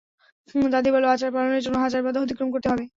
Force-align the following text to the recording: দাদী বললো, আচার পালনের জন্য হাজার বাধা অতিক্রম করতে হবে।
দাদী 0.71 0.89
বললো, 0.93 1.07
আচার 1.07 1.29
পালনের 1.33 1.61
জন্য 1.63 1.77
হাজার 1.77 2.01
বাধা 2.03 2.19
অতিক্রম 2.21 2.49
করতে 2.51 2.67
হবে। 2.71 2.83